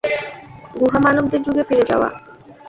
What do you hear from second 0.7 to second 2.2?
গুহা মানবদের যুগে ফিরে যাওয়া।